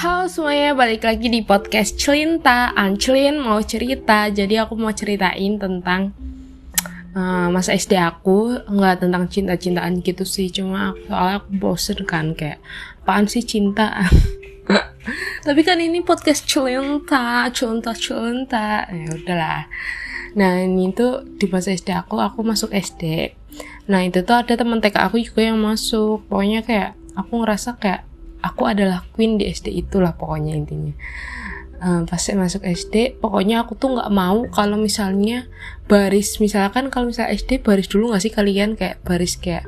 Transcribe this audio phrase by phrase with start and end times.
[0.00, 2.72] Halo semuanya, balik lagi di podcast Celinta.
[2.72, 6.16] Ancelin mau cerita, jadi aku mau ceritain tentang
[7.12, 8.64] uh, masa SD aku.
[8.64, 12.64] Nggak tentang cinta-cintaan gitu sih, cuma soalnya aku bosen kan Kayak,
[13.04, 14.08] apaan sih cinta?
[15.44, 18.88] Tapi kan ini podcast Celinta, Celinta, Celinta.
[18.88, 19.68] Ya udahlah.
[20.32, 23.36] Nah ini tuh di masa SD aku, aku masuk SD
[23.92, 26.24] Nah itu tuh ada teman TK aku juga yang masuk.
[26.24, 28.08] Pokoknya kayak, aku ngerasa kayak
[28.40, 30.92] aku adalah queen di SD itulah pokoknya intinya.
[31.80, 35.48] Um, pas saya masuk SD pokoknya aku tuh nggak mau kalau misalnya
[35.88, 38.76] baris misalkan kalau misalnya SD baris dulu nggak sih kalian?
[38.76, 39.64] Kayak baris kayak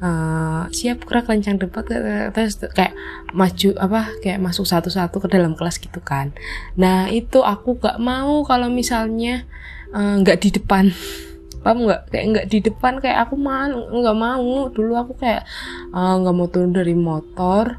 [0.00, 1.84] uh, siap gerak kencang depan
[2.32, 2.96] terus kayak
[3.36, 6.32] maju apa kayak masuk satu-satu ke dalam kelas gitu kan.
[6.80, 9.44] Nah itu aku nggak mau kalau misalnya
[9.92, 10.84] nggak uh, di depan.
[11.62, 12.08] Paham nggak?
[12.08, 14.72] Kayak nggak di depan kayak aku malu nggak mau.
[14.72, 15.44] Dulu aku kayak
[15.92, 17.76] nggak uh, mau turun dari motor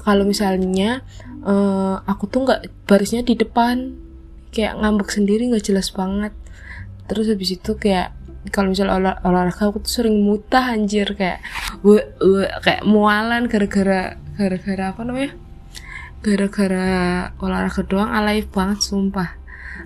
[0.00, 1.04] kalau misalnya
[1.44, 3.94] uh, aku tuh nggak barisnya di depan.
[4.50, 6.34] Kayak ngambek sendiri nggak jelas banget.
[7.06, 8.16] Terus habis itu kayak
[8.48, 11.12] kalau misalnya olah, olahraga aku tuh sering mutah anjir.
[11.14, 11.44] Kayak
[11.84, 12.00] we,
[12.64, 15.36] kayak mualan gara-gara gara-gara apa namanya?
[16.24, 16.88] Gara-gara
[17.38, 19.36] olahraga doang alay banget sumpah.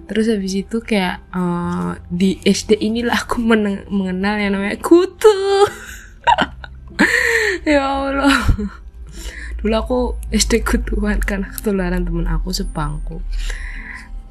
[0.07, 3.43] Terus habis itu kayak uh, di SD inilah aku
[3.91, 5.35] mengenal yang namanya kutu.
[7.65, 8.84] Ya Allah
[9.65, 9.99] dulu aku
[10.29, 13.25] SD kutuan karena ketularan temen aku sebangku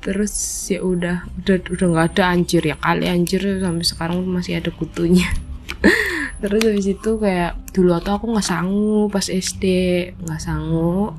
[0.03, 0.35] terus
[0.67, 2.59] ya udah udah udah nggak ada anjir.
[2.59, 5.31] Ya kali anjir sampai sekarang masih ada kutunya.
[6.43, 9.63] Terus habis itu kayak dulu atau aku nggak sanggup pas SD
[10.19, 11.15] nggak sanggup.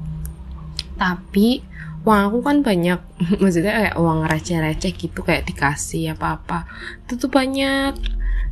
[1.00, 1.64] Tapi
[2.04, 3.00] uang aku kan banyak.
[3.42, 6.68] Maksudnya kayak uang receh-receh gitu kayak dikasih apa-apa.
[7.08, 7.96] Itu tuh banyak.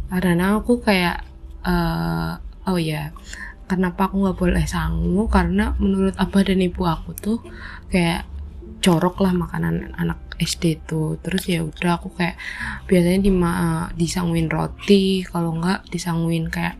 [0.09, 1.29] Karena aku kayak
[1.69, 3.13] uh, oh ya
[3.71, 7.39] kenapa aku nggak boleh sangu karena menurut abah dan ibu aku tuh
[7.89, 8.29] kayak
[8.83, 11.17] corok lah makanan anak SD tuh.
[11.23, 12.37] Terus ya udah aku kayak
[12.91, 13.33] biasanya di
[13.97, 16.77] disanguin roti kalau nggak disanguin kayak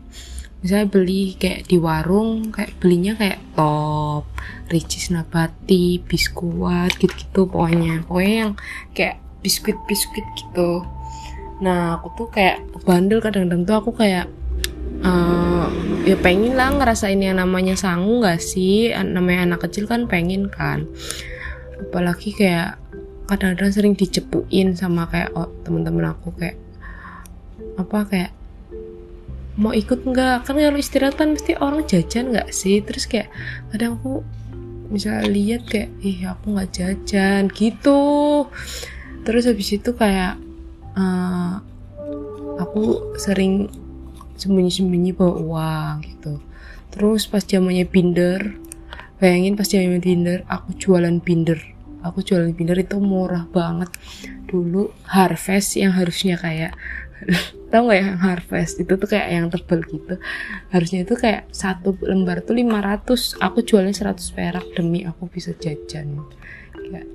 [0.63, 4.27] misalnya beli kayak di warung kayak belinya kayak top
[4.71, 8.03] ricis nabati biskuat gitu-gitu pokoknya.
[8.03, 8.53] Pokoknya yang
[8.91, 10.83] kayak biskuit-biskuit gitu.
[11.63, 14.27] Nah aku tuh kayak bandel kadang-kadang tuh aku kayak
[15.01, 15.65] uh,
[16.05, 18.93] ya pengen lah ngerasain yang namanya sangu gak sih?
[18.93, 20.85] Namanya anak kecil kan pengen kan.
[21.81, 22.77] Apalagi kayak
[23.25, 26.59] kadang-kadang sering dicepuin sama kayak oh, teman-teman aku kayak
[27.79, 28.31] apa kayak
[29.57, 30.45] mau ikut nggak?
[30.45, 32.81] Kan kalau istirahat kan mesti orang jajan nggak sih?
[32.81, 33.29] Terus kayak
[33.73, 34.21] kadang aku
[34.89, 38.01] misalnya lihat kayak ih aku nggak jajan gitu.
[39.23, 40.35] Terus habis itu kayak
[40.97, 41.61] uh,
[42.59, 43.71] aku sering
[44.43, 46.33] sembunyi-sembunyi bawa uang gitu.
[46.91, 48.59] Terus pas zamannya binder
[49.23, 51.59] bayangin pas zamannya binder aku jualan binder.
[52.03, 53.87] Aku jualan binder itu murah banget.
[54.51, 56.75] Dulu harvest yang harusnya kayak
[57.71, 58.83] tau gak ya yang harvest?
[58.83, 60.19] Itu tuh kayak yang tebel gitu.
[60.67, 66.27] Harusnya itu kayak satu lembar tuh 500 aku jualnya 100 perak demi aku bisa jajan.
[66.75, 67.07] Kayak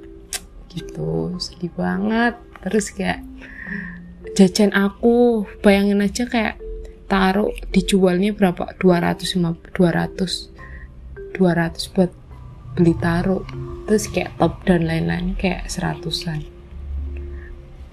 [0.73, 1.37] gitu.
[1.37, 2.41] Sedih banget.
[2.65, 3.21] Terus kayak
[4.33, 5.45] jajan aku.
[5.61, 6.57] Bayangin aja kayak
[7.09, 8.77] taruh dijualnya berapa?
[8.77, 9.25] 200
[9.73, 10.53] 200
[11.35, 12.13] 200 buat
[12.77, 13.43] beli taruh.
[13.89, 16.45] Terus kayak top dan lain-lain kayak seratusan.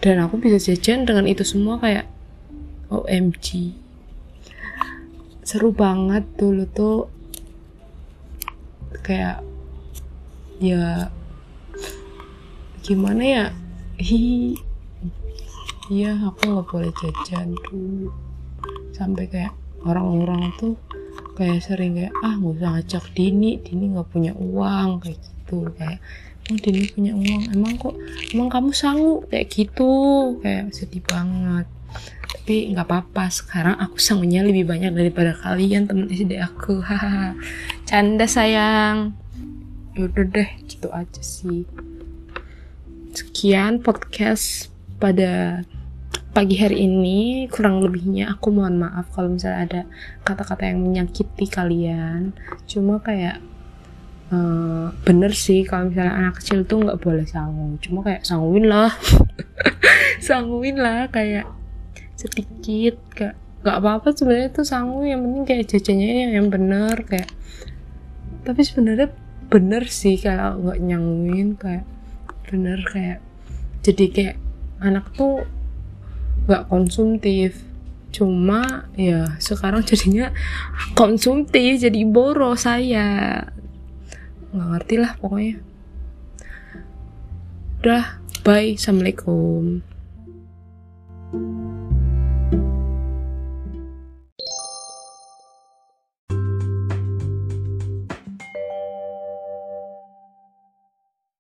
[0.04, 2.06] Dan aku bisa jajan dengan itu semua kayak
[2.92, 3.74] OMG
[5.46, 7.00] seru banget dulu tuh.
[9.06, 9.46] Kayak
[10.60, 11.08] ya
[12.84, 13.46] gimana ya?
[14.02, 14.58] Hi.
[15.86, 18.25] Iya aku nggak boleh jajan dulu
[18.96, 19.52] sampai kayak
[19.84, 20.80] orang-orang tuh
[21.36, 26.00] kayak sering kayak ah nggak usah ngajak Dini Dini nggak punya uang kayak gitu kayak
[26.48, 27.96] oh Dini punya uang emang kok
[28.32, 29.28] emang kamu sanggup?
[29.28, 29.92] Kayak gitu
[30.40, 31.68] kayak sedih banget.
[32.26, 37.34] Tapi nggak apa-apa sekarang aku sanggupnya lebih banyak daripada kalian temen SD aku hahaha.
[37.90, 39.18] Canda sayang.
[39.96, 41.66] Udah deh gitu aja sih.
[43.16, 44.70] Sekian podcast
[45.00, 45.64] pada
[46.36, 49.82] pagi hari ini kurang lebihnya aku mohon maaf kalau misalnya ada
[50.28, 52.36] kata-kata yang menyakiti kalian.
[52.68, 53.40] Cuma kayak
[54.36, 57.80] uh, bener sih kalau misalnya anak kecil tuh nggak boleh sanggup.
[57.80, 58.92] Cuma kayak sangguin lah.
[60.28, 61.48] Sangguin lah kayak
[62.20, 65.08] sedikit kayak nggak apa-apa sebenarnya tuh sanggup.
[65.08, 67.32] Yang penting kayak jajannya yang yang bener kayak
[68.44, 69.08] tapi sebenarnya
[69.48, 71.86] bener sih kalau nggak nyangguin kayak
[72.52, 73.20] bener kayak
[73.88, 74.36] jadi kayak
[74.84, 75.48] anak tuh
[76.46, 77.62] nggak konsumtif.
[78.16, 80.32] Cuma ya sekarang jadinya
[80.96, 83.44] konsumtif jadi boros saya.
[84.56, 85.56] Nggak ngerti lah pokoknya.
[87.84, 88.78] Udah bye.
[88.78, 89.84] Assalamualaikum